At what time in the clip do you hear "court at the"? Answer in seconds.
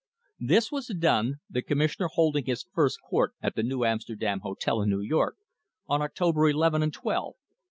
3.07-3.61